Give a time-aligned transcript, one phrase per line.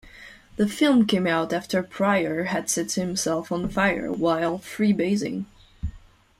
[0.55, 5.45] The film came out after Pryor had set himself on fire while freebasing.